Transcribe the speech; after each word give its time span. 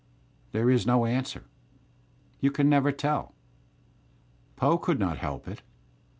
There 0.51 0.71
is 0.71 0.87
no 0.87 1.05
answer. 1.05 1.43
You 2.39 2.49
never 2.49 2.91
can 2.91 2.97
tell. 2.97 3.35
Poe 4.55 4.79
could 4.79 4.97
not 4.97 5.19
help 5.19 5.47
it. 5.47 5.61